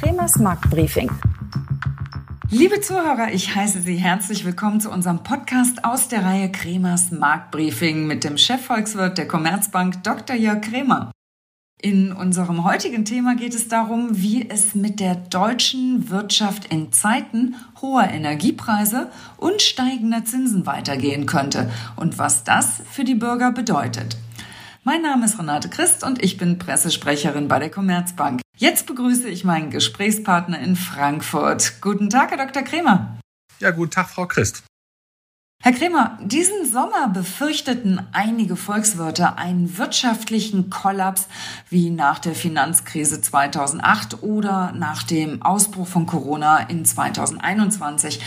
Kremers 0.00 0.38
Marktbriefing. 0.38 1.10
Liebe 2.48 2.80
Zuhörer, 2.80 3.34
ich 3.34 3.54
heiße 3.54 3.82
Sie 3.82 3.96
herzlich 3.96 4.46
willkommen 4.46 4.80
zu 4.80 4.90
unserem 4.90 5.22
Podcast 5.22 5.84
aus 5.84 6.08
der 6.08 6.24
Reihe 6.24 6.50
Kremers 6.50 7.10
Marktbriefing 7.10 8.06
mit 8.06 8.24
dem 8.24 8.38
Chefvolkswirt 8.38 9.18
der 9.18 9.28
Commerzbank 9.28 10.02
Dr. 10.02 10.34
Jörg 10.36 10.62
Kremer. 10.62 11.12
In 11.82 12.12
unserem 12.12 12.64
heutigen 12.64 13.04
Thema 13.04 13.36
geht 13.36 13.54
es 13.54 13.68
darum, 13.68 14.08
wie 14.12 14.48
es 14.48 14.74
mit 14.74 15.00
der 15.00 15.16
deutschen 15.16 16.08
Wirtschaft 16.08 16.72
in 16.72 16.92
Zeiten 16.92 17.56
hoher 17.82 18.08
Energiepreise 18.08 19.10
und 19.36 19.60
steigender 19.60 20.24
Zinsen 20.24 20.64
weitergehen 20.64 21.26
könnte 21.26 21.70
und 21.96 22.16
was 22.16 22.42
das 22.44 22.80
für 22.90 23.04
die 23.04 23.16
Bürger 23.16 23.52
bedeutet. 23.52 24.16
Mein 24.82 25.02
Name 25.02 25.26
ist 25.26 25.38
Renate 25.38 25.68
Christ 25.68 26.04
und 26.04 26.24
ich 26.24 26.38
bin 26.38 26.58
Pressesprecherin 26.58 27.48
bei 27.48 27.58
der 27.58 27.70
Commerzbank. 27.70 28.40
Jetzt 28.60 28.86
begrüße 28.86 29.26
ich 29.26 29.42
meinen 29.42 29.70
Gesprächspartner 29.70 30.58
in 30.60 30.76
Frankfurt. 30.76 31.80
Guten 31.80 32.10
Tag, 32.10 32.30
Herr 32.30 32.36
Dr. 32.36 32.62
Kremer. 32.62 33.18
Ja, 33.58 33.70
guten 33.70 33.90
Tag, 33.90 34.10
Frau 34.10 34.26
Christ. 34.26 34.64
Herr 35.62 35.72
Kremer, 35.72 36.18
diesen 36.22 36.66
Sommer 36.70 37.08
befürchteten 37.08 38.06
einige 38.12 38.56
Volkswirte 38.56 39.38
einen 39.38 39.78
wirtschaftlichen 39.78 40.68
Kollaps 40.68 41.28
wie 41.70 41.88
nach 41.88 42.18
der 42.18 42.34
Finanzkrise 42.34 43.22
2008 43.22 44.22
oder 44.22 44.72
nach 44.72 45.04
dem 45.04 45.40
Ausbruch 45.40 45.86
von 45.86 46.04
Corona 46.04 46.60
in 46.60 46.84
2021. 46.84 48.20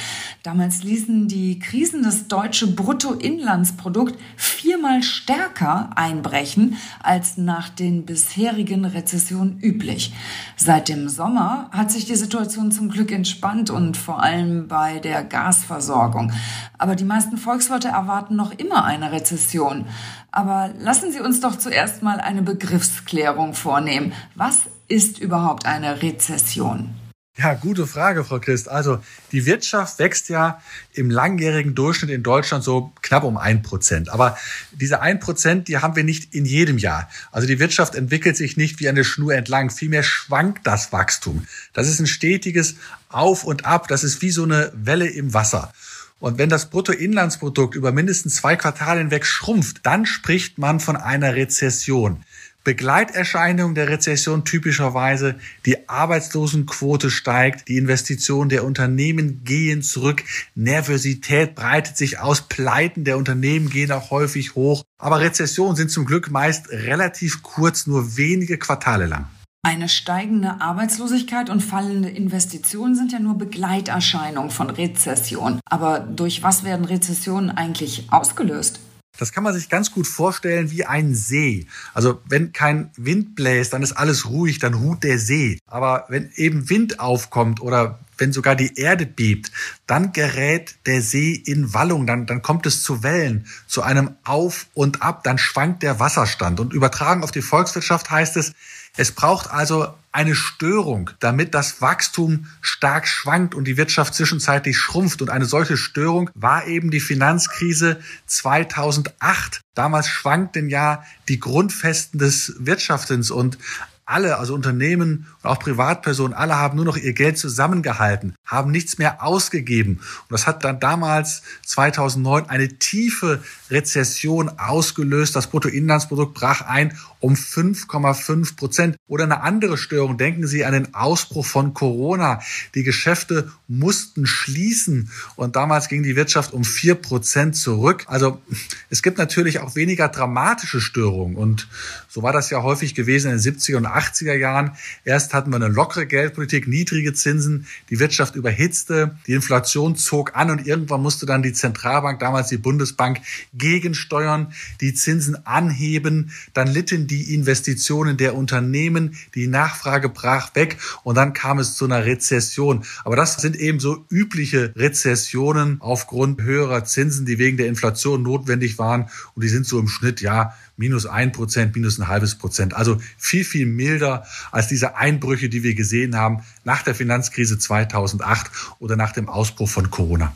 Damals 0.43 0.83
ließen 0.83 1.29
die 1.29 1.57
Krisen 1.57 2.03
das 2.03 2.27
deutsche 2.27 2.67
Bruttoinlandsprodukt 2.67 4.19
viermal 4.35 5.01
stärker 5.01 5.91
einbrechen 5.95 6.75
als 7.01 7.37
nach 7.37 7.69
den 7.69 8.05
bisherigen 8.05 8.83
Rezessionen 8.83 9.61
üblich. 9.61 10.13
Seit 10.57 10.89
dem 10.89 11.07
Sommer 11.07 11.69
hat 11.71 11.91
sich 11.91 12.03
die 12.03 12.17
Situation 12.17 12.73
zum 12.73 12.89
Glück 12.89 13.13
entspannt 13.13 13.69
und 13.69 13.95
vor 13.95 14.21
allem 14.21 14.67
bei 14.67 14.99
der 14.99 15.23
Gasversorgung. 15.23 16.33
Aber 16.77 16.97
die 16.97 17.05
meisten 17.05 17.37
Volkswirte 17.37 17.87
erwarten 17.87 18.35
noch 18.35 18.51
immer 18.51 18.83
eine 18.83 19.13
Rezession. 19.13 19.85
Aber 20.33 20.71
lassen 20.77 21.13
Sie 21.13 21.21
uns 21.21 21.39
doch 21.39 21.57
zuerst 21.57 22.03
mal 22.03 22.19
eine 22.19 22.41
Begriffsklärung 22.41 23.53
vornehmen. 23.53 24.11
Was 24.35 24.63
ist 24.89 25.19
überhaupt 25.19 25.65
eine 25.65 26.01
Rezession? 26.01 26.89
Ja, 27.35 27.55
gute 27.55 27.87
Frage, 27.87 28.23
Frau 28.23 28.39
Christ. 28.39 28.69
Also 28.69 28.99
die 29.31 29.47
Wirtschaft 29.47 29.97
wächst 29.97 30.29
ja 30.29 30.61
im 30.93 31.09
langjährigen 31.09 31.73
Durchschnitt 31.73 32.11
in 32.11 32.21
Deutschland 32.21 32.63
so 32.63 32.93
knapp 33.01 33.23
um 33.23 33.37
ein 33.37 33.63
Prozent. 33.63 34.09
Aber 34.09 34.37
diese 34.71 35.01
ein 35.01 35.19
Prozent, 35.19 35.67
die 35.67 35.79
haben 35.79 35.95
wir 35.95 36.03
nicht 36.03 36.35
in 36.35 36.45
jedem 36.45 36.77
Jahr. 36.77 37.09
Also 37.31 37.47
die 37.47 37.57
Wirtschaft 37.57 37.95
entwickelt 37.95 38.37
sich 38.37 38.55
nicht 38.55 38.79
wie 38.79 38.87
eine 38.87 39.03
Schnur 39.03 39.33
entlang. 39.33 39.71
Vielmehr 39.71 40.03
schwankt 40.03 40.67
das 40.67 40.91
Wachstum. 40.91 41.47
Das 41.73 41.89
ist 41.89 41.99
ein 41.99 42.05
stetiges 42.05 42.75
Auf 43.09 43.45
und 43.45 43.65
Ab. 43.65 43.87
Das 43.87 44.03
ist 44.03 44.21
wie 44.21 44.29
so 44.29 44.43
eine 44.43 44.71
Welle 44.75 45.07
im 45.07 45.33
Wasser. 45.33 45.73
Und 46.19 46.37
wenn 46.37 46.49
das 46.49 46.69
Bruttoinlandsprodukt 46.69 47.73
über 47.73 47.91
mindestens 47.91 48.35
zwei 48.35 48.55
Quartale 48.55 48.99
hinweg 48.99 49.25
schrumpft, 49.25 49.79
dann 49.83 50.05
spricht 50.05 50.59
man 50.59 50.79
von 50.79 50.95
einer 50.95 51.33
Rezession. 51.33 52.23
Begleiterscheinung 52.63 53.75
der 53.75 53.89
Rezession 53.89 54.45
typischerweise, 54.45 55.35
die 55.65 55.89
Arbeitslosenquote 55.89 57.09
steigt, 57.09 57.67
die 57.67 57.77
Investitionen 57.77 58.49
der 58.49 58.63
Unternehmen 58.63 59.43
gehen 59.43 59.81
zurück, 59.81 60.23
Nervosität 60.55 61.55
breitet 61.55 61.97
sich 61.97 62.19
aus, 62.19 62.43
Pleiten 62.47 63.03
der 63.03 63.17
Unternehmen 63.17 63.69
gehen 63.69 63.91
auch 63.91 64.11
häufig 64.11 64.55
hoch. 64.55 64.83
Aber 64.97 65.19
Rezessionen 65.19 65.75
sind 65.75 65.91
zum 65.91 66.05
Glück 66.05 66.31
meist 66.31 66.69
relativ 66.69 67.43
kurz, 67.43 67.85
nur 67.85 68.15
wenige 68.15 68.57
Quartale 68.57 69.07
lang. 69.07 69.27
Eine 69.65 69.87
steigende 69.87 70.59
Arbeitslosigkeit 70.59 71.49
und 71.49 71.61
fallende 71.61 72.09
Investitionen 72.09 72.95
sind 72.95 73.13
ja 73.13 73.19
nur 73.19 73.37
Begleiterscheinungen 73.37 74.51
von 74.51 74.69
Rezession. 74.69 75.59
Aber 75.65 75.99
durch 75.99 76.43
was 76.43 76.65
werden 76.65 76.85
Rezessionen 76.85 77.49
eigentlich 77.49 78.07
ausgelöst? 78.11 78.81
Das 79.17 79.31
kann 79.31 79.43
man 79.43 79.53
sich 79.53 79.69
ganz 79.69 79.91
gut 79.91 80.07
vorstellen 80.07 80.71
wie 80.71 80.85
ein 80.85 81.13
See. 81.13 81.67
Also 81.93 82.21
wenn 82.27 82.51
kein 82.51 82.89
Wind 82.97 83.35
bläst, 83.35 83.73
dann 83.73 83.83
ist 83.83 83.93
alles 83.93 84.27
ruhig, 84.27 84.57
dann 84.57 84.73
ruht 84.73 85.03
der 85.03 85.19
See. 85.19 85.59
Aber 85.67 86.05
wenn 86.09 86.31
eben 86.35 86.69
Wind 86.69 86.99
aufkommt 86.99 87.61
oder 87.61 87.99
wenn 88.17 88.33
sogar 88.33 88.55
die 88.55 88.75
Erde 88.75 89.05
bebt, 89.05 89.51
dann 89.85 90.13
gerät 90.13 90.75
der 90.85 91.01
See 91.01 91.33
in 91.33 91.73
Wallung, 91.73 92.07
dann, 92.07 92.25
dann 92.25 92.41
kommt 92.41 92.65
es 92.65 92.81
zu 92.81 93.03
Wellen, 93.03 93.45
zu 93.67 93.83
einem 93.83 94.15
Auf 94.23 94.67
und 94.73 95.01
Ab, 95.01 95.23
dann 95.23 95.37
schwankt 95.37 95.83
der 95.83 95.99
Wasserstand. 95.99 96.59
Und 96.59 96.73
übertragen 96.73 97.23
auf 97.23 97.31
die 97.31 97.41
Volkswirtschaft 97.41 98.09
heißt 98.09 98.37
es, 98.37 98.53
es 98.95 99.11
braucht 99.11 99.49
also 99.49 99.93
eine 100.11 100.35
Störung, 100.35 101.09
damit 101.19 101.55
das 101.55 101.81
Wachstum 101.81 102.45
stark 102.61 103.07
schwankt 103.07 103.55
und 103.55 103.65
die 103.65 103.77
Wirtschaft 103.77 104.13
zwischenzeitlich 104.13 104.77
schrumpft. 104.77 105.23
Und 105.23 105.31
eine 105.31 105.45
solche 105.45 105.75
Störung 105.75 106.29
war 106.35 106.67
eben 106.67 106.91
die 106.91 106.99
Finanzkrise 106.99 107.99
2008. 108.27 109.61
Damals 109.73 110.07
schwankten 110.07 110.69
ja 110.69 111.03
die 111.27 111.39
Grundfesten 111.39 112.19
des 112.19 112.53
Wirtschaftens 112.59 113.31
und 113.31 113.57
alle, 114.05 114.37
also 114.37 114.53
Unternehmen 114.53 115.27
und 115.41 115.49
auch 115.49 115.59
Privatpersonen, 115.59 116.33
alle 116.33 116.55
haben 116.55 116.75
nur 116.75 116.85
noch 116.85 116.97
ihr 116.97 117.13
Geld 117.13 117.37
zusammengehalten, 117.37 118.35
haben 118.45 118.71
nichts 118.71 118.97
mehr 118.97 119.23
ausgegeben. 119.23 119.97
Und 119.97 120.31
das 120.31 120.47
hat 120.47 120.63
dann 120.63 120.79
damals 120.79 121.43
2009 121.65 122.49
eine 122.49 122.67
tiefe 122.79 123.43
Rezession 123.69 124.49
ausgelöst. 124.57 125.35
Das 125.35 125.47
Bruttoinlandsprodukt 125.47 126.33
brach 126.33 126.61
ein 126.61 126.97
um 127.19 127.35
5,5 127.35 128.55
Prozent. 128.57 128.97
Oder 129.07 129.23
eine 129.23 129.41
andere 129.41 129.77
Störung. 129.77 130.17
Denken 130.17 130.45
Sie 130.45 130.65
an 130.65 130.73
den 130.73 130.93
Ausbruch 130.93 131.45
von 131.45 131.73
Corona. 131.73 132.41
Die 132.75 132.83
Geschäfte 132.83 133.51
mussten 133.67 134.25
schließen 134.25 135.09
und 135.35 135.55
damals 135.55 135.87
ging 135.87 136.03
die 136.03 136.15
Wirtschaft 136.15 136.53
um 136.53 136.63
4 136.63 136.95
Prozent 136.95 137.55
zurück. 137.55 138.03
Also 138.07 138.41
es 138.89 139.01
gibt 139.01 139.17
natürlich 139.17 139.59
auch 139.59 139.75
weniger 139.75 140.09
dramatische 140.09 140.81
Störungen 140.81 141.35
und 141.35 141.67
so 142.09 142.23
war 142.23 142.33
das 142.33 142.49
ja 142.49 142.61
häufig 142.61 142.93
gewesen 142.93 143.31
in 143.31 143.37
den 143.37 143.55
70er 143.55 143.77
und 143.77 143.85
80er 143.97 144.33
Jahren. 144.35 144.71
Erst 145.05 145.33
hatten 145.33 145.51
wir 145.51 145.57
eine 145.57 145.67
lockere 145.67 146.05
Geldpolitik, 146.05 146.67
niedrige 146.67 147.13
Zinsen, 147.13 147.67
die 147.89 147.99
Wirtschaft 147.99 148.35
überhitzte, 148.35 149.17
die 149.27 149.33
Inflation 149.33 149.95
zog 149.95 150.35
an 150.35 150.49
und 150.49 150.65
irgendwann 150.67 151.01
musste 151.01 151.25
dann 151.25 151.43
die 151.43 151.53
Zentralbank, 151.53 152.19
damals 152.19 152.49
die 152.49 152.57
Bundesbank, 152.57 153.21
gegensteuern, 153.53 154.53
die 154.81 154.93
Zinsen 154.93 155.45
anheben. 155.45 156.31
Dann 156.53 156.67
litten 156.67 157.07
die 157.07 157.33
Investitionen 157.33 158.17
der 158.17 158.35
Unternehmen, 158.35 159.15
die 159.35 159.47
Nachfrage 159.47 160.09
brach 160.09 160.55
weg 160.55 160.77
und 161.03 161.15
dann 161.15 161.33
kam 161.33 161.59
es 161.59 161.75
zu 161.75 161.85
einer 161.85 162.05
Rezession. 162.05 162.83
Aber 163.03 163.15
das 163.15 163.35
sind 163.35 163.55
eben 163.55 163.79
so 163.79 164.05
übliche 164.09 164.73
Rezessionen 164.75 165.77
aufgrund 165.79 166.41
höherer 166.41 166.85
Zinsen, 166.85 167.25
die 167.25 167.37
wegen 167.37 167.57
der 167.57 167.67
Inflation 167.67 168.23
notwendig 168.23 168.77
waren 168.77 169.09
und 169.35 169.43
die 169.43 169.49
sind 169.49 169.65
so 169.65 169.79
im 169.79 169.87
Schnitt 169.87 170.21
ja 170.21 170.53
minus 170.75 171.05
ein 171.05 171.31
Prozent, 171.31 171.75
minus 171.75 171.99
ein 171.99 172.07
halbes 172.07 172.35
Prozent. 172.35 172.73
Also 172.73 172.97
viel, 173.17 173.43
viel 173.43 173.65
milder 173.65 174.25
als 174.51 174.67
diese 174.67 174.95
Einbrüche, 174.95 175.49
die 175.49 175.63
wir 175.63 175.75
gesehen 175.75 176.15
haben 176.15 176.43
nach 176.63 176.83
der 176.83 176.95
Finanzkrise 176.95 177.57
2008 177.57 178.51
oder 178.79 178.95
nach 178.95 179.11
dem 179.11 179.29
Ausbruch 179.29 179.69
von 179.69 179.91
Corona. 179.91 180.35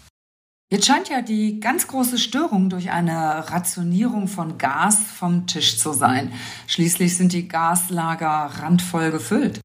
Jetzt 0.69 0.85
scheint 0.85 1.07
ja 1.07 1.21
die 1.21 1.61
ganz 1.61 1.87
große 1.87 2.17
Störung 2.17 2.69
durch 2.69 2.91
eine 2.91 3.49
Rationierung 3.49 4.27
von 4.27 4.57
Gas 4.57 4.99
vom 5.17 5.47
Tisch 5.47 5.79
zu 5.79 5.93
sein. 5.93 6.33
Schließlich 6.67 7.15
sind 7.15 7.31
die 7.31 7.47
Gaslager 7.47 8.51
randvoll 8.59 9.11
gefüllt. 9.11 9.61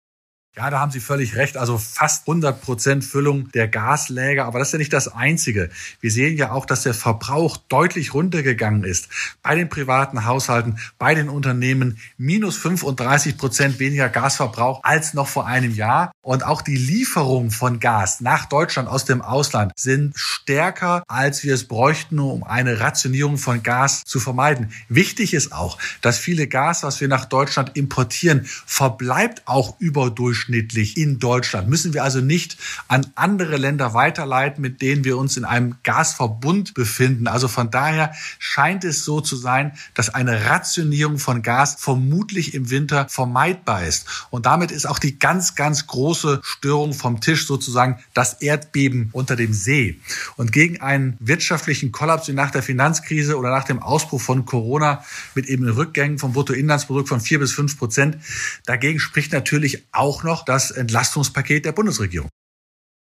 Ja, 0.55 0.69
da 0.69 0.81
haben 0.81 0.93
Sie 0.93 1.01
völlig 1.01 1.35
recht. 1.37 1.57
Also 1.57 1.79
fast 1.79 2.29
100 2.29 2.61
Prozent 2.61 3.07
Füllung 3.07 3.51
der 3.53 3.69
Gasläger. 3.69 4.45
Aber 4.45 4.59
das 4.59 4.69
ist 4.69 4.73
ja 4.73 4.79
nicht 4.81 4.93
das 4.93 5.09
Einzige. 5.09 5.71
Wir 6.03 6.11
sehen 6.11 6.37
ja 6.37 6.53
auch, 6.53 6.67
dass 6.67 6.83
der 6.83 6.93
Verbrauch 6.93 7.57
deutlich 7.57 8.13
runtergegangen 8.13 8.85
ist. 8.85 9.09
Bei 9.43 9.55
den 9.55 9.71
privaten 9.71 10.27
Haushalten, 10.27 10.79
bei 10.99 11.15
den 11.15 11.31
Unternehmen 11.31 11.97
minus 12.19 12.59
35 12.59 13.39
Prozent 13.39 13.79
weniger 13.79 14.11
Gasverbrauch 14.11 14.85
als 14.85 15.15
noch 15.15 15.27
vor 15.27 15.47
einem 15.47 15.75
Jahr. 15.75 16.13
Und 16.21 16.45
auch 16.45 16.61
die 16.61 16.77
Lieferungen 16.77 17.51
von 17.51 17.81
Gas 17.81 18.21
nach 18.21 18.45
Deutschland 18.45 18.91
aus 18.91 19.07
dem 19.07 19.23
Ausland 19.23 19.73
sind 19.77 20.13
stärker, 20.19 21.03
als 21.09 21.45
wir 21.45 21.55
es 21.55 21.67
bräuchten, 21.67 22.19
um 22.19 22.45
eine 22.45 22.79
Rationierung 22.79 23.39
von 23.39 23.63
Gas 23.63 24.03
zu 24.05 24.21
vermeiden. 24.21 24.71
Wichtig 24.91 25.33
ist 25.33 25.53
auch, 25.53 25.79
dass 26.03 26.19
viele 26.19 26.47
Gas, 26.47 26.83
was 26.83 27.01
wir 27.01 27.09
nach 27.09 27.25
Deutschland 27.25 27.75
importieren, 27.75 28.45
verbleibt 28.45 29.43
auch 29.47 29.81
überdurchschnittlich 29.81 30.42
durchschnittlich 30.43 30.97
in 30.97 31.19
Deutschland. 31.19 31.69
Müssen 31.69 31.95
wir 31.95 32.03
also 32.03 32.21
nicht 32.21 32.57
an 32.89 33.07
andere 33.15 33.57
Länder 33.57 33.95
weiterleiten, 33.95 34.61
mit 34.61 34.83
denen 34.83 35.05
wir 35.05 35.17
uns 35.17 35.37
in 35.37 35.45
einem 35.45 35.77
Gasverbund 35.85 36.75
befinden. 36.75 37.27
Also 37.27 37.49
von 37.49 37.71
daher 37.71 38.13
scheint 38.39 38.85
es 38.85 39.05
so 39.05 39.21
zu 39.21 39.37
sein, 39.37 39.73
dass 39.95 40.11
eine 40.11 40.47
Rationierung 40.47 41.19
von 41.19 41.43
Gas 41.43 41.77
vermutlich 41.79 42.55
im 42.55 42.71
Winter 42.71 43.07
vermeidbar 43.09 43.85
ist. 43.85 44.07
Und 44.31 44.47
damit 44.47 44.71
ist 44.71 44.87
auch 44.87 44.99
die 44.99 45.19
ganz, 45.19 45.55
ganz 45.55 45.87
große 45.87 46.41
Störung 46.43 46.93
vom 46.93 47.21
Tisch 47.21 47.47
sozusagen 47.47 47.99
das 48.15 48.35
Erdbeben 48.35 49.11
unter 49.13 49.37
dem 49.37 49.53
See. 49.53 50.01
Und 50.37 50.53
gegen 50.53 50.81
einen 50.81 51.17
wirtschaftlichen 51.21 51.93
Kollaps 51.93 52.29
wie 52.29 52.33
nach 52.33 52.51
der 52.51 52.63
Finanzkrise 52.63 53.37
oder 53.37 53.51
nach 53.51 53.65
dem 53.65 53.81
Ausbruch 53.81 54.21
von 54.21 54.45
Corona 54.45 55.05
mit 55.35 55.47
eben 55.47 55.69
Rückgängen 55.69 56.19
vom 56.19 56.33
Bruttoinlandsprodukt 56.33 57.09
von 57.09 57.21
vier 57.21 57.39
bis 57.39 57.53
fünf 57.53 57.79
Prozent, 57.79 58.19
dagegen 58.67 58.99
spricht 58.99 59.33
natürlich 59.33 59.85
auch 59.93 60.25
noch 60.25 60.32
noch 60.33 60.45
das 60.45 60.71
Entlastungspaket 60.71 61.67
der 61.67 61.73
Bundesregierung. 61.73 62.31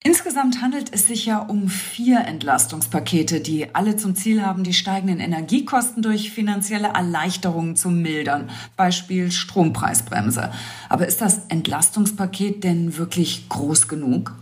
Insgesamt 0.05 0.63
handelt 0.63 0.95
es 0.95 1.09
sich 1.09 1.27
ja 1.27 1.41
um 1.41 1.69
vier 1.69 2.21
Entlastungspakete, 2.21 3.41
die 3.41 3.75
alle 3.75 3.97
zum 3.97 4.15
Ziel 4.15 4.43
haben, 4.43 4.63
die 4.63 4.73
steigenden 4.73 5.19
Energiekosten 5.19 6.05
durch 6.05 6.31
finanzielle 6.31 6.89
Erleichterungen 6.89 7.75
zu 7.75 7.91
mildern. 7.91 8.49
Beispiel 8.77 9.33
Strompreisbremse. 9.33 10.53
Aber 10.89 11.09
ist 11.09 11.21
das 11.21 11.47
Entlastungspaket 11.49 12.63
denn 12.63 12.97
wirklich 12.97 13.49
groß 13.49 13.89
genug? 13.89 14.39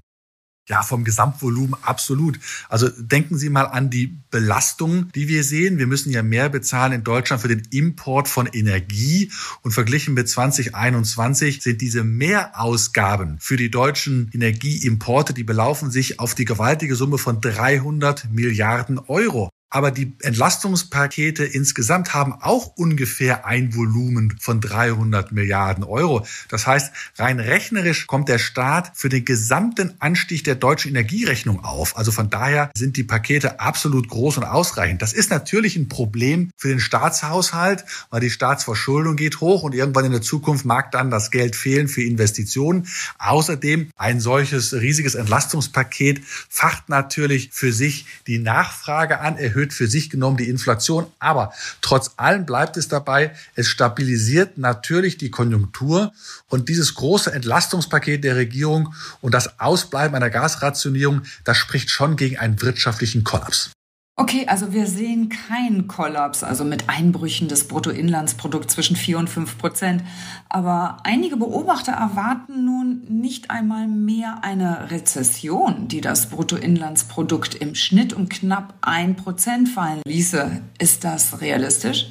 Ja, 0.68 0.82
vom 0.82 1.04
Gesamtvolumen 1.04 1.76
absolut. 1.82 2.40
Also 2.68 2.88
denken 2.88 3.38
Sie 3.38 3.50
mal 3.50 3.66
an 3.66 3.88
die 3.88 4.18
Belastung, 4.30 5.12
die 5.12 5.28
wir 5.28 5.44
sehen. 5.44 5.78
Wir 5.78 5.86
müssen 5.86 6.10
ja 6.10 6.24
mehr 6.24 6.48
bezahlen 6.48 6.92
in 6.92 7.04
Deutschland 7.04 7.40
für 7.40 7.48
den 7.48 7.62
Import 7.70 8.26
von 8.26 8.46
Energie. 8.46 9.30
Und 9.62 9.70
verglichen 9.70 10.14
mit 10.14 10.28
2021 10.28 11.62
sind 11.62 11.80
diese 11.80 12.02
Mehrausgaben 12.02 13.38
für 13.38 13.56
die 13.56 13.70
deutschen 13.70 14.28
Energieimporte, 14.34 15.34
die 15.34 15.44
belaufen 15.44 15.92
sich 15.92 16.18
auf 16.18 16.34
die 16.34 16.44
gewaltige 16.44 16.96
Summe 16.96 17.18
von 17.18 17.40
300 17.40 18.28
Milliarden 18.32 18.98
Euro. 18.98 19.50
Aber 19.76 19.90
die 19.90 20.14
Entlastungspakete 20.22 21.44
insgesamt 21.44 22.14
haben 22.14 22.32
auch 22.32 22.78
ungefähr 22.78 23.44
ein 23.44 23.74
Volumen 23.74 24.34
von 24.40 24.62
300 24.62 25.32
Milliarden 25.32 25.84
Euro. 25.84 26.26
Das 26.48 26.66
heißt, 26.66 26.94
rein 27.18 27.40
rechnerisch 27.40 28.06
kommt 28.06 28.30
der 28.30 28.38
Staat 28.38 28.92
für 28.94 29.10
den 29.10 29.26
gesamten 29.26 29.92
Anstieg 29.98 30.44
der 30.44 30.54
deutschen 30.54 30.92
Energierechnung 30.92 31.62
auf. 31.62 31.98
Also 31.98 32.10
von 32.10 32.30
daher 32.30 32.70
sind 32.74 32.96
die 32.96 33.04
Pakete 33.04 33.60
absolut 33.60 34.08
groß 34.08 34.38
und 34.38 34.44
ausreichend. 34.44 35.02
Das 35.02 35.12
ist 35.12 35.30
natürlich 35.30 35.76
ein 35.76 35.90
Problem 35.90 36.52
für 36.56 36.68
den 36.68 36.80
Staatshaushalt, 36.80 37.84
weil 38.08 38.22
die 38.22 38.30
Staatsverschuldung 38.30 39.16
geht 39.16 39.42
hoch 39.42 39.62
und 39.62 39.74
irgendwann 39.74 40.06
in 40.06 40.12
der 40.12 40.22
Zukunft 40.22 40.64
mag 40.64 40.90
dann 40.90 41.10
das 41.10 41.30
Geld 41.30 41.54
fehlen 41.54 41.88
für 41.88 42.02
Investitionen. 42.02 42.86
Außerdem 43.18 43.90
ein 43.98 44.20
solches 44.20 44.72
riesiges 44.72 45.16
Entlastungspaket 45.16 46.22
facht 46.48 46.88
natürlich 46.88 47.50
für 47.52 47.74
sich 47.74 48.06
die 48.26 48.38
Nachfrage 48.38 49.20
an, 49.20 49.36
erhöht 49.36 49.65
für 49.72 49.86
sich 49.86 50.10
genommen 50.10 50.36
die 50.36 50.48
Inflation. 50.48 51.06
Aber 51.18 51.52
trotz 51.80 52.12
allem 52.16 52.46
bleibt 52.46 52.76
es 52.76 52.88
dabei, 52.88 53.34
es 53.54 53.68
stabilisiert 53.68 54.58
natürlich 54.58 55.18
die 55.18 55.30
Konjunktur 55.30 56.12
und 56.48 56.68
dieses 56.68 56.94
große 56.94 57.32
Entlastungspaket 57.32 58.24
der 58.24 58.36
Regierung 58.36 58.94
und 59.20 59.32
das 59.34 59.60
Ausbleiben 59.60 60.14
einer 60.16 60.30
Gasrationierung, 60.30 61.22
das 61.44 61.56
spricht 61.56 61.90
schon 61.90 62.16
gegen 62.16 62.38
einen 62.38 62.60
wirtschaftlichen 62.62 63.24
Kollaps. 63.24 63.75
Okay, 64.18 64.46
also 64.46 64.72
wir 64.72 64.86
sehen 64.86 65.28
keinen 65.28 65.88
Kollaps, 65.88 66.42
also 66.42 66.64
mit 66.64 66.88
Einbrüchen 66.88 67.48
des 67.48 67.68
Bruttoinlandsprodukts 67.68 68.72
zwischen 68.72 68.96
4 68.96 69.18
und 69.18 69.28
5 69.28 69.58
Prozent. 69.58 70.04
Aber 70.48 70.96
einige 71.04 71.36
Beobachter 71.36 71.92
erwarten 71.92 72.64
nun 72.64 73.02
nicht 73.10 73.50
einmal 73.50 73.86
mehr 73.86 74.38
eine 74.42 74.90
Rezession, 74.90 75.88
die 75.88 76.00
das 76.00 76.30
Bruttoinlandsprodukt 76.30 77.56
im 77.56 77.74
Schnitt 77.74 78.14
um 78.14 78.30
knapp 78.30 78.72
ein 78.80 79.16
Prozent 79.16 79.68
fallen 79.68 80.00
ließe. 80.06 80.62
Ist 80.78 81.04
das 81.04 81.42
realistisch? 81.42 82.10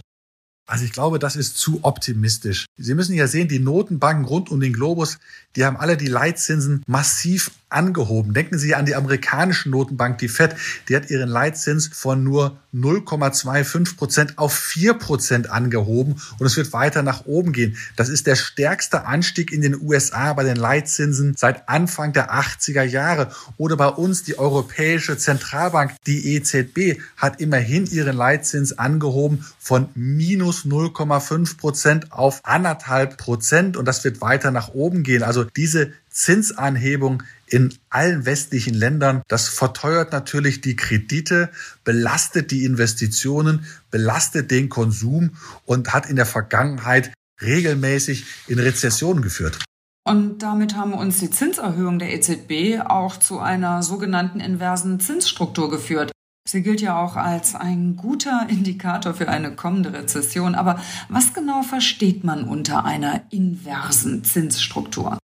Also 0.68 0.84
ich 0.84 0.94
glaube, 0.94 1.20
das 1.20 1.36
ist 1.36 1.58
zu 1.58 1.80
optimistisch. 1.84 2.66
Sie 2.76 2.96
müssen 2.96 3.14
ja 3.14 3.28
sehen, 3.28 3.48
die 3.48 3.60
Notenbanken 3.60 4.26
rund 4.26 4.50
um 4.50 4.60
den 4.60 4.74
Globus, 4.74 5.20
die 5.56 5.64
haben 5.64 5.78
alle 5.78 5.96
die 5.96 6.08
Leitzinsen 6.08 6.84
massiv 6.88 7.52
angehoben. 7.70 8.34
Denken 8.34 8.58
Sie 8.58 8.74
an 8.74 8.86
die 8.86 8.96
amerikanische 8.96 9.70
Notenbank, 9.70 10.18
die 10.18 10.28
Fed, 10.28 10.56
die 10.88 10.96
hat 10.96 11.10
ihren 11.10 11.30
Leitzins 11.30 11.88
von 11.88 12.24
nur 12.24 12.58
0,25 12.74 13.98
Prozent 13.98 14.38
auf 14.38 14.54
4 14.54 14.96
Prozent 14.96 15.50
angehoben 15.50 16.16
und 16.40 16.46
es 16.46 16.58
wird 16.58 16.74
weiter 16.74 17.04
nach 17.04 17.26
oben 17.26 17.54
gehen. 17.54 17.78
Das 17.96 18.10
ist 18.10 18.28
der 18.28 18.36
stärkste 18.36 19.06
Anstieg 19.06 19.52
in 19.52 19.62
den 19.62 19.80
USA 19.80 20.34
bei 20.34 20.44
den 20.44 20.58
Leitzinsen 20.58 21.36
seit 21.38 21.68
Anfang 21.70 22.14
der 22.14 22.34
80er 22.34 22.84
Jahre. 22.84 23.32
Oder 23.58 23.78
bei 23.78 23.88
uns 23.88 24.24
die 24.24 24.40
Europäische 24.40 25.18
Zentralbank, 25.18 25.96
die 26.08 26.36
EZB, 26.36 27.00
hat 27.18 27.42
immerhin 27.42 27.86
ihren 27.86 28.16
Leitzins 28.16 28.78
angehoben 28.78 29.46
von 29.60 29.90
minus 29.96 30.55
0,5 30.64 31.58
Prozent 31.58 32.12
auf 32.12 32.40
anderthalb 32.44 33.18
Prozent 33.18 33.76
und 33.76 33.86
das 33.86 34.04
wird 34.04 34.22
weiter 34.22 34.52
nach 34.52 34.70
oben 34.70 35.04
gehen. 35.04 35.24
Also 35.24 35.44
diese 35.44 35.92
Zinsanhebung 36.10 37.24
in 37.48 37.74
allen 37.90 38.26
westlichen 38.26 38.74
Ländern. 38.74 39.22
Das 39.28 39.48
verteuert 39.50 40.12
natürlich 40.12 40.62
die 40.62 40.76
Kredite, 40.76 41.50
belastet 41.84 42.52
die 42.52 42.64
Investitionen, 42.64 43.66
belastet 43.92 44.50
den 44.50 44.70
Konsum 44.70 45.32
und 45.66 45.94
hat 45.94 46.10
in 46.10 46.16
der 46.16 46.26
Vergangenheit 46.26 47.12
regelmäßig 47.42 48.26
in 48.48 48.60
Rezessionen 48.60 49.22
geführt. 49.22 49.60
Und 50.08 50.40
damit 50.44 50.76
haben 50.76 50.94
uns 50.94 51.20
die 51.20 51.32
Zinserhöhung 51.32 51.98
der 51.98 52.14
EZB 52.14 52.82
auch 52.86 53.18
zu 53.18 53.40
einer 53.40 53.82
sogenannten 53.82 54.40
inversen 54.40 55.00
Zinsstruktur 55.00 55.70
geführt. 55.70 56.12
Sie 56.48 56.62
gilt 56.62 56.80
ja 56.80 57.02
auch 57.02 57.16
als 57.16 57.56
ein 57.56 57.96
guter 57.96 58.46
Indikator 58.50 59.16
für 59.16 59.28
eine 59.28 59.56
kommende 59.56 59.94
Rezession. 59.94 60.54
Aber 60.54 60.80
was 61.10 61.34
genau 61.34 61.64
versteht 61.64 62.24
man 62.24 62.44
unter 62.48 62.86
einer 62.86 63.24
inversen 63.32 64.24
Zinsstruktur? 64.24 65.18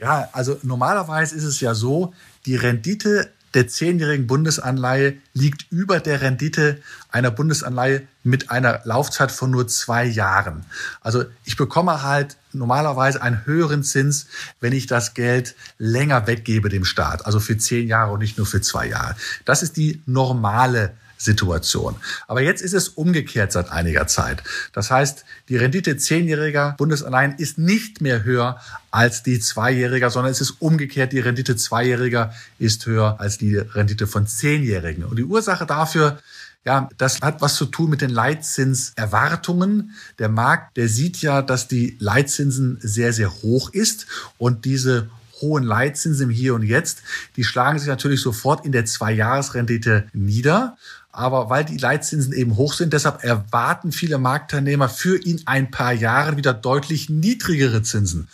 Ja, 0.00 0.28
also 0.32 0.58
normalerweise 0.62 1.36
ist 1.36 1.44
es 1.44 1.60
ja 1.60 1.74
so, 1.74 2.14
die 2.46 2.56
Rendite 2.56 3.30
der 3.54 3.68
zehnjährigen 3.68 4.26
Bundesanleihe 4.26 5.18
liegt 5.32 5.70
über 5.70 6.00
der 6.00 6.20
Rendite 6.20 6.80
einer 7.10 7.30
Bundesanleihe 7.30 8.06
mit 8.22 8.50
einer 8.50 8.80
Laufzeit 8.84 9.32
von 9.32 9.50
nur 9.50 9.68
zwei 9.68 10.04
Jahren. 10.04 10.64
Also 11.00 11.24
ich 11.44 11.56
bekomme 11.56 12.02
halt 12.02 12.36
normalerweise 12.58 13.22
einen 13.22 13.46
höheren 13.46 13.82
Zins, 13.82 14.26
wenn 14.60 14.72
ich 14.72 14.86
das 14.86 15.14
Geld 15.14 15.54
länger 15.78 16.26
weggebe 16.26 16.68
dem 16.68 16.84
Staat, 16.84 17.24
also 17.26 17.40
für 17.40 17.56
zehn 17.56 17.88
Jahre 17.88 18.12
und 18.12 18.20
nicht 18.20 18.38
nur 18.38 18.46
für 18.46 18.60
zwei 18.60 18.88
Jahre. 18.88 19.16
Das 19.44 19.62
ist 19.62 19.76
die 19.76 20.02
normale 20.06 20.92
Situation. 21.18 21.96
Aber 22.28 22.40
jetzt 22.40 22.62
ist 22.62 22.72
es 22.72 22.88
umgekehrt 22.88 23.52
seit 23.52 23.70
einiger 23.70 24.06
Zeit. 24.06 24.42
Das 24.72 24.90
heißt, 24.90 25.24
die 25.48 25.56
Rendite 25.56 25.96
zehnjähriger 25.96 26.76
Bundesanleihen 26.78 27.34
ist 27.36 27.58
nicht 27.58 28.00
mehr 28.00 28.22
höher 28.22 28.60
als 28.90 29.24
die 29.24 29.40
zweijähriger, 29.40 30.10
sondern 30.10 30.32
es 30.32 30.40
ist 30.40 30.62
umgekehrt. 30.62 31.12
Die 31.12 31.18
Rendite 31.18 31.56
zweijähriger 31.56 32.32
ist 32.58 32.86
höher 32.86 33.20
als 33.20 33.36
die 33.36 33.56
Rendite 33.56 34.06
von 34.06 34.26
zehnjährigen. 34.26 35.04
Und 35.04 35.18
die 35.18 35.24
Ursache 35.24 35.66
dafür 35.66 36.20
ja, 36.68 36.90
das 36.98 37.22
hat 37.22 37.40
was 37.40 37.54
zu 37.54 37.64
tun 37.64 37.88
mit 37.88 38.02
den 38.02 38.10
Leitzinserwartungen. 38.10 39.92
Der 40.18 40.28
Markt, 40.28 40.76
der 40.76 40.90
sieht 40.90 41.22
ja, 41.22 41.40
dass 41.40 41.66
die 41.66 41.96
Leitzinsen 41.98 42.76
sehr, 42.82 43.14
sehr 43.14 43.32
hoch 43.42 43.70
ist 43.70 44.06
und 44.36 44.66
diese 44.66 45.08
hohen 45.40 45.64
Leitzinsen 45.64 46.24
im 46.24 46.30
Hier 46.30 46.54
und 46.54 46.62
Jetzt, 46.62 46.98
die 47.36 47.44
schlagen 47.44 47.78
sich 47.78 47.88
natürlich 47.88 48.20
sofort 48.20 48.66
in 48.66 48.72
der 48.72 48.84
Zwei-Jahres-Rendite 48.84 50.08
nieder. 50.12 50.76
Aber 51.10 51.48
weil 51.48 51.64
die 51.64 51.78
Leitzinsen 51.78 52.34
eben 52.34 52.56
hoch 52.56 52.74
sind, 52.74 52.92
deshalb 52.92 53.24
erwarten 53.24 53.90
viele 53.90 54.18
Marktteilnehmer 54.18 54.90
für 54.90 55.16
in 55.16 55.40
ein 55.46 55.70
paar 55.70 55.94
Jahren 55.94 56.36
wieder 56.36 56.52
deutlich 56.52 57.08
niedrigere 57.08 57.82
Zinsen. 57.82 58.28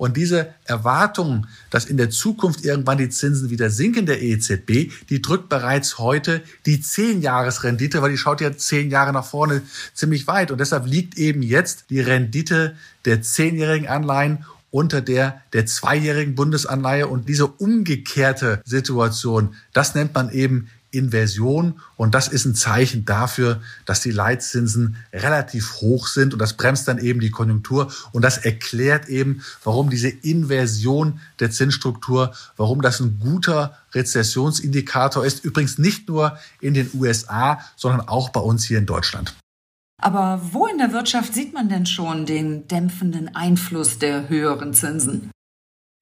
Und 0.00 0.16
diese 0.16 0.54
Erwartung, 0.64 1.46
dass 1.68 1.84
in 1.84 1.98
der 1.98 2.08
Zukunft 2.08 2.64
irgendwann 2.64 2.96
die 2.96 3.10
Zinsen 3.10 3.50
wieder 3.50 3.68
sinken 3.68 4.06
der 4.06 4.22
EZB, 4.22 4.90
die 5.10 5.20
drückt 5.20 5.50
bereits 5.50 5.98
heute 5.98 6.40
die 6.64 6.78
10-Jahres-Rendite, 6.78 8.00
weil 8.00 8.12
die 8.12 8.16
schaut 8.16 8.40
ja 8.40 8.56
zehn 8.56 8.90
Jahre 8.90 9.12
nach 9.12 9.26
vorne 9.26 9.60
ziemlich 9.92 10.26
weit. 10.26 10.50
Und 10.50 10.58
deshalb 10.58 10.86
liegt 10.86 11.18
eben 11.18 11.42
jetzt 11.42 11.90
die 11.90 12.00
Rendite 12.00 12.76
der 13.04 13.20
zehnjährigen 13.20 13.88
Anleihen 13.88 14.46
unter 14.70 15.02
der 15.02 15.42
der 15.52 15.66
zweijährigen 15.66 16.34
Bundesanleihe. 16.34 17.06
Und 17.06 17.28
diese 17.28 17.46
umgekehrte 17.46 18.62
Situation, 18.64 19.54
das 19.74 19.94
nennt 19.94 20.14
man 20.14 20.30
eben 20.30 20.70
Inversion 20.90 21.80
und 21.96 22.14
das 22.14 22.28
ist 22.28 22.44
ein 22.44 22.54
Zeichen 22.54 23.04
dafür, 23.04 23.60
dass 23.84 24.00
die 24.00 24.10
Leitzinsen 24.10 24.96
relativ 25.12 25.80
hoch 25.80 26.06
sind 26.06 26.32
und 26.32 26.38
das 26.38 26.56
bremst 26.56 26.88
dann 26.88 26.98
eben 26.98 27.20
die 27.20 27.30
Konjunktur 27.30 27.92
und 28.12 28.22
das 28.22 28.38
erklärt 28.38 29.08
eben, 29.08 29.42
warum 29.64 29.90
diese 29.90 30.08
Inversion 30.08 31.20
der 31.38 31.50
Zinsstruktur, 31.50 32.32
warum 32.56 32.82
das 32.82 33.00
ein 33.00 33.18
guter 33.20 33.76
Rezessionsindikator 33.94 35.24
ist, 35.24 35.44
übrigens 35.44 35.78
nicht 35.78 36.08
nur 36.08 36.38
in 36.60 36.74
den 36.74 36.90
USA, 36.94 37.60
sondern 37.76 38.08
auch 38.08 38.30
bei 38.30 38.40
uns 38.40 38.64
hier 38.64 38.78
in 38.78 38.86
Deutschland. 38.86 39.34
Aber 40.00 40.40
wo 40.52 40.66
in 40.66 40.78
der 40.78 40.92
Wirtschaft 40.92 41.34
sieht 41.34 41.52
man 41.52 41.68
denn 41.68 41.86
schon 41.86 42.24
den 42.24 42.66
dämpfenden 42.68 43.34
Einfluss 43.34 43.98
der 43.98 44.28
höheren 44.28 44.72
Zinsen? 44.72 45.30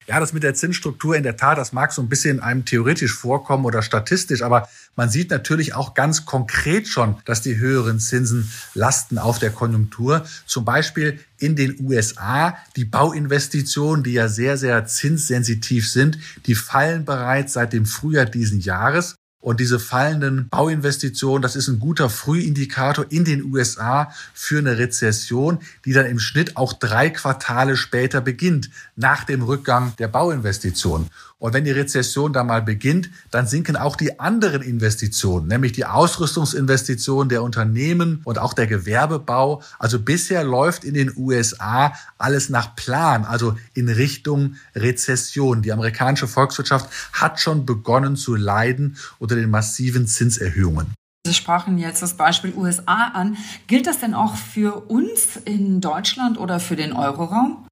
Ja, 0.09 0.19
das 0.19 0.33
mit 0.33 0.41
der 0.41 0.55
Zinsstruktur 0.55 1.15
in 1.15 1.21
der 1.21 1.37
Tat, 1.37 1.59
das 1.59 1.71
mag 1.71 1.91
so 1.91 2.01
ein 2.01 2.09
bisschen 2.09 2.39
einem 2.39 2.65
theoretisch 2.65 3.13
vorkommen 3.13 3.63
oder 3.63 3.83
statistisch, 3.83 4.41
aber 4.41 4.67
man 4.95 5.07
sieht 5.07 5.29
natürlich 5.29 5.75
auch 5.75 5.93
ganz 5.93 6.25
konkret 6.25 6.87
schon, 6.87 7.17
dass 7.25 7.43
die 7.43 7.57
höheren 7.57 7.99
Zinsen 7.99 8.51
lasten 8.73 9.19
auf 9.19 9.37
der 9.37 9.51
Konjunktur. 9.51 10.25
Zum 10.47 10.65
Beispiel 10.65 11.19
in 11.37 11.55
den 11.55 11.75
USA, 11.79 12.57
die 12.75 12.85
Bauinvestitionen, 12.85 14.03
die 14.03 14.13
ja 14.13 14.29
sehr, 14.29 14.57
sehr 14.57 14.83
zinssensitiv 14.87 15.87
sind, 15.87 16.17
die 16.47 16.55
fallen 16.55 17.05
bereits 17.05 17.53
seit 17.53 17.71
dem 17.73 17.85
Frühjahr 17.85 18.25
diesen 18.25 18.61
Jahres. 18.61 19.13
Und 19.41 19.61
diese 19.61 19.79
fallenden 19.79 20.49
Bauinvestitionen, 20.49 21.41
das 21.41 21.55
ist 21.55 21.69
ein 21.69 21.79
guter 21.79 22.09
Frühindikator 22.09 23.05
in 23.09 23.23
den 23.23 23.45
USA 23.45 24.11
für 24.33 24.57
eine 24.57 24.77
Rezession, 24.77 25.59
die 25.85 25.93
dann 25.93 26.07
im 26.07 26.19
Schnitt 26.19 26.57
auch 26.57 26.73
drei 26.73 27.09
Quartale 27.09 27.77
später 27.77 28.19
beginnt, 28.19 28.69
nach 28.97 29.23
dem 29.23 29.41
Rückgang 29.41 29.95
der 29.97 30.09
Bauinvestitionen. 30.09 31.07
Und 31.39 31.53
wenn 31.53 31.63
die 31.63 31.71
Rezession 31.71 32.33
da 32.33 32.43
mal 32.43 32.61
beginnt, 32.61 33.09
dann 33.31 33.47
sinken 33.47 33.77
auch 33.77 33.95
die 33.95 34.19
anderen 34.19 34.61
Investitionen, 34.61 35.47
nämlich 35.47 35.71
die 35.71 35.85
Ausrüstungsinvestitionen 35.85 37.29
der 37.29 37.43
Unternehmen 37.43 38.21
und 38.25 38.37
auch 38.37 38.53
der 38.53 38.67
Gewerbebau. 38.67 39.63
Also 39.79 39.99
bisher 39.99 40.43
läuft 40.43 40.83
in 40.83 40.93
den 40.93 41.13
USA 41.15 41.93
alles 42.17 42.49
nach 42.49 42.75
Plan, 42.75 43.23
also 43.23 43.55
in 43.73 43.87
Richtung 43.87 44.55
Rezession. 44.75 45.61
Die 45.61 45.71
amerikanische 45.71 46.27
Volkswirtschaft 46.27 46.89
hat 47.13 47.39
schon 47.39 47.65
begonnen 47.65 48.17
zu 48.17 48.35
leiden 48.35 48.97
unter 49.17 49.35
den 49.35 49.49
massiven 49.49 50.07
Zinserhöhungen. 50.07 50.93
Sie 51.25 51.33
sprachen 51.33 51.77
jetzt 51.77 52.01
das 52.01 52.15
Beispiel 52.15 52.53
USA 52.53 53.11
an. 53.13 53.37
Gilt 53.67 53.87
das 53.87 53.99
denn 53.99 54.13
auch 54.13 54.35
für 54.35 54.89
uns 54.89 55.37
in 55.45 55.79
Deutschland 55.79 56.37
oder 56.37 56.59
für 56.59 56.75
den 56.75 56.91
Euroraum? 56.91 57.65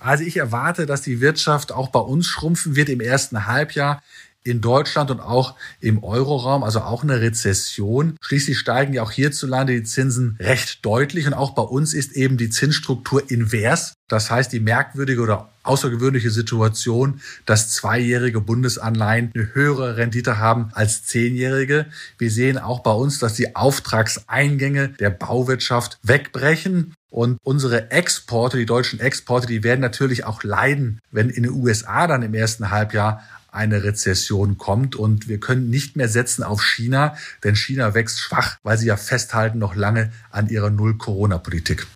Also 0.00 0.24
ich 0.24 0.36
erwarte, 0.36 0.86
dass 0.86 1.02
die 1.02 1.20
Wirtschaft 1.20 1.72
auch 1.72 1.88
bei 1.88 2.00
uns 2.00 2.26
schrumpfen 2.26 2.74
wird 2.74 2.88
im 2.88 3.00
ersten 3.00 3.46
Halbjahr 3.46 4.02
in 4.42 4.62
Deutschland 4.62 5.10
und 5.10 5.20
auch 5.20 5.54
im 5.80 6.02
Euroraum, 6.02 6.64
also 6.64 6.80
auch 6.80 7.02
eine 7.02 7.20
Rezession. 7.20 8.16
Schließlich 8.22 8.58
steigen 8.58 8.94
ja 8.94 9.02
auch 9.02 9.10
hierzulande 9.10 9.74
die 9.74 9.82
Zinsen 9.82 10.36
recht 10.40 10.84
deutlich 10.84 11.26
und 11.26 11.34
auch 11.34 11.54
bei 11.54 11.62
uns 11.62 11.92
ist 11.92 12.12
eben 12.12 12.38
die 12.38 12.48
Zinsstruktur 12.48 13.30
invers. 13.30 13.92
Das 14.08 14.30
heißt, 14.30 14.52
die 14.52 14.60
merkwürdige 14.60 15.20
oder 15.20 15.50
außergewöhnliche 15.62 16.30
Situation, 16.30 17.20
dass 17.44 17.70
zweijährige 17.70 18.40
Bundesanleihen 18.40 19.30
eine 19.34 19.54
höhere 19.54 19.98
Rendite 19.98 20.38
haben 20.38 20.70
als 20.72 21.04
zehnjährige. 21.04 21.86
Wir 22.16 22.30
sehen 22.30 22.56
auch 22.56 22.80
bei 22.80 22.92
uns, 22.92 23.18
dass 23.18 23.34
die 23.34 23.54
Auftragseingänge 23.54 24.88
der 24.88 25.10
Bauwirtschaft 25.10 25.98
wegbrechen. 26.02 26.94
Und 27.10 27.38
unsere 27.42 27.90
Exporte, 27.90 28.56
die 28.56 28.66
deutschen 28.66 29.00
Exporte, 29.00 29.46
die 29.46 29.64
werden 29.64 29.80
natürlich 29.80 30.24
auch 30.24 30.42
leiden, 30.42 31.00
wenn 31.10 31.28
in 31.28 31.42
den 31.42 31.52
USA 31.52 32.06
dann 32.06 32.22
im 32.22 32.34
ersten 32.34 32.70
Halbjahr 32.70 33.22
eine 33.52 33.82
Rezession 33.82 34.58
kommt. 34.58 34.94
Und 34.94 35.28
wir 35.28 35.40
können 35.40 35.70
nicht 35.70 35.96
mehr 35.96 36.08
setzen 36.08 36.44
auf 36.44 36.62
China, 36.62 37.16
denn 37.42 37.56
China 37.56 37.94
wächst 37.94 38.20
schwach, 38.20 38.58
weil 38.62 38.78
sie 38.78 38.86
ja 38.86 38.96
festhalten 38.96 39.58
noch 39.58 39.74
lange 39.74 40.12
an 40.30 40.48
ihrer 40.48 40.70
Null-Corona-Politik. 40.70 41.86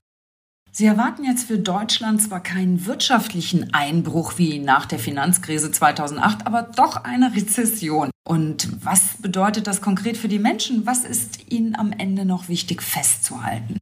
Sie 0.76 0.87
erwarten 0.87 1.23
jetzt 1.23 1.47
für 1.47 1.59
Deutschland 1.59 2.21
zwar 2.21 2.42
keinen 2.42 2.85
wirtschaftlichen 2.85 3.73
Einbruch 3.73 4.38
wie 4.38 4.59
nach 4.59 4.87
der 4.87 4.99
Finanzkrise 4.99 5.71
2008, 5.71 6.49
aber 6.49 6.62
doch 6.62 7.04
eine 7.04 7.33
Rezession. 7.33 8.11
Und 8.26 8.85
was 8.85 9.18
bedeutet 9.21 9.68
das 9.68 9.80
konkret 9.80 10.16
für 10.16 10.26
die 10.26 10.40
Menschen? 10.40 10.85
Was 10.85 11.04
ist 11.04 11.52
ihnen 11.52 11.76
am 11.76 11.92
Ende 11.92 12.25
noch 12.25 12.49
wichtig 12.49 12.83
festzuhalten? 12.83 13.78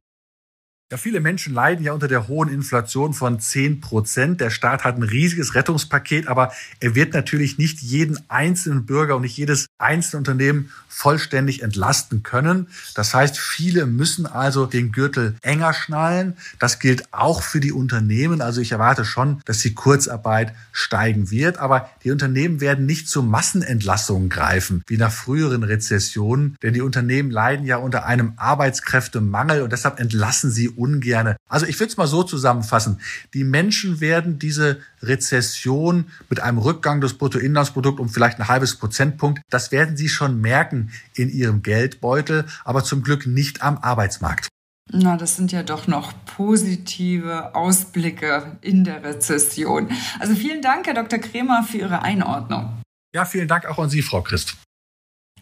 Ja, 0.93 0.97
viele 0.97 1.21
Menschen 1.21 1.55
leiden 1.55 1.83
ja 1.83 1.91
unter 1.91 2.07
der 2.07 2.27
hohen 2.27 2.49
Inflation 2.49 3.15
von 3.15 3.39
10 3.39 3.81
Prozent. 3.81 4.39
Der 4.39 4.51
Staat 4.51 4.83
hat 4.83 4.95
ein 4.95 5.01
riesiges 5.01 5.55
Rettungspaket, 5.55 6.27
aber 6.27 6.51
er 6.79 6.93
wird 6.93 7.15
natürlich 7.15 7.57
nicht 7.57 7.81
jeden 7.81 8.19
einzelnen 8.29 8.85
Bürger 8.85 9.15
und 9.15 9.23
nicht 9.23 9.35
jedes 9.35 9.65
einzelne 9.79 10.19
Unternehmen 10.19 10.69
vollständig 10.93 11.63
entlasten 11.63 12.21
können. 12.21 12.67
Das 12.93 13.15
heißt, 13.15 13.39
viele 13.39 13.87
müssen 13.87 14.27
also 14.27 14.67
den 14.67 14.91
Gürtel 14.91 15.35
enger 15.41 15.73
schnallen. 15.73 16.37
Das 16.59 16.77
gilt 16.77 17.11
auch 17.11 17.41
für 17.41 17.59
die 17.59 17.71
Unternehmen. 17.71 18.41
Also 18.41 18.61
ich 18.61 18.71
erwarte 18.71 19.03
schon, 19.03 19.41
dass 19.45 19.59
die 19.59 19.73
Kurzarbeit 19.73 20.53
steigen 20.71 21.31
wird. 21.31 21.57
Aber 21.57 21.89
die 22.03 22.11
Unternehmen 22.11 22.61
werden 22.61 22.85
nicht 22.85 23.09
zu 23.09 23.23
Massenentlassungen 23.23 24.29
greifen, 24.29 24.83
wie 24.85 24.97
nach 24.97 25.11
früheren 25.11 25.63
Rezessionen. 25.63 26.55
Denn 26.61 26.75
die 26.75 26.81
Unternehmen 26.81 27.31
leiden 27.31 27.65
ja 27.65 27.77
unter 27.77 28.05
einem 28.05 28.33
Arbeitskräftemangel 28.37 29.63
und 29.63 29.73
deshalb 29.73 29.99
entlassen 29.99 30.51
sie 30.51 30.69
ungerne. 30.83 31.37
Also 31.49 31.65
ich 31.65 31.79
würde 31.79 31.91
es 31.91 31.97
mal 31.97 32.07
so 32.07 32.23
zusammenfassen. 32.23 32.99
Die 33.33 33.43
Menschen 33.43 34.01
werden 34.01 34.37
diese 34.37 34.79
Rezession 35.01 36.05
mit 36.29 36.41
einem 36.41 36.57
Rückgang 36.57 36.99
des 37.01 37.13
Bruttoinlandsprodukts 37.15 38.01
um 38.01 38.09
vielleicht 38.09 38.39
ein 38.39 38.47
halbes 38.47 38.75
Prozentpunkt, 38.75 39.41
das 39.49 39.71
werden 39.71 39.95
sie 39.95 40.09
schon 40.09 40.41
merken 40.41 40.91
in 41.15 41.29
ihrem 41.29 41.63
Geldbeutel, 41.63 42.45
aber 42.65 42.83
zum 42.83 43.01
Glück 43.03 43.25
nicht 43.25 43.61
am 43.61 43.77
Arbeitsmarkt. 43.77 44.49
Na, 44.91 45.15
das 45.15 45.37
sind 45.37 45.51
ja 45.51 45.63
doch 45.63 45.87
noch 45.87 46.13
positive 46.25 47.55
Ausblicke 47.55 48.57
in 48.61 48.83
der 48.83 49.03
Rezession. 49.03 49.89
Also 50.19 50.35
vielen 50.35 50.61
Dank, 50.61 50.87
Herr 50.87 50.93
Dr. 50.93 51.19
Kremer, 51.19 51.63
für 51.63 51.77
Ihre 51.77 52.01
Einordnung. 52.01 52.81
Ja, 53.15 53.25
vielen 53.25 53.47
Dank 53.47 53.65
auch 53.65 53.79
an 53.79 53.89
Sie, 53.89 54.01
Frau 54.01 54.21
Christ. 54.21 54.57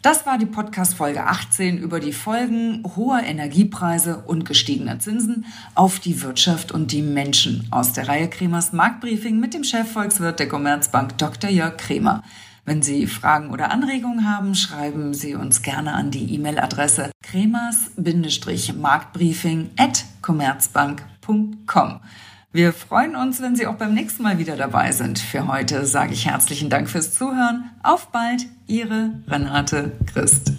Das 0.02 0.26
war 0.26 0.36
die 0.36 0.44
Podcast-Folge 0.46 1.26
18 1.26 1.78
über 1.78 2.00
die 2.00 2.12
Folgen 2.12 2.82
hoher 2.96 3.22
Energiepreise 3.22 4.24
und 4.26 4.44
gestiegener 4.44 4.98
Zinsen 4.98 5.46
auf 5.76 6.00
die 6.00 6.22
Wirtschaft 6.22 6.72
und 6.72 6.90
die 6.90 7.02
Menschen 7.02 7.68
aus 7.70 7.92
der 7.92 8.08
Reihe 8.08 8.28
Kremers 8.28 8.72
Marktbriefing 8.72 9.38
mit 9.38 9.54
dem 9.54 9.62
Chefvolkswirt 9.62 10.40
der 10.40 10.48
Commerzbank 10.48 11.16
Dr. 11.18 11.50
Jörg 11.50 11.76
Kremer. 11.76 12.24
Wenn 12.64 12.82
Sie 12.82 13.06
Fragen 13.06 13.50
oder 13.50 13.70
Anregungen 13.70 14.28
haben, 14.28 14.56
schreiben 14.56 15.14
Sie 15.14 15.36
uns 15.36 15.62
gerne 15.62 15.94
an 15.94 16.10
die 16.10 16.34
E-Mail-Adresse 16.34 17.12
kremers-marktbriefing 17.22 19.70
at 19.76 20.04
commerzbank.com. 20.20 22.00
Wir 22.54 22.74
freuen 22.74 23.16
uns, 23.16 23.40
wenn 23.40 23.56
Sie 23.56 23.66
auch 23.66 23.76
beim 23.76 23.94
nächsten 23.94 24.22
Mal 24.22 24.38
wieder 24.38 24.56
dabei 24.56 24.92
sind. 24.92 25.18
Für 25.18 25.46
heute 25.46 25.86
sage 25.86 26.12
ich 26.12 26.26
herzlichen 26.26 26.68
Dank 26.68 26.90
fürs 26.90 27.14
Zuhören. 27.14 27.70
Auf 27.82 28.08
bald, 28.08 28.44
Ihre 28.66 29.12
Renate 29.26 29.92
Christ. 30.12 30.52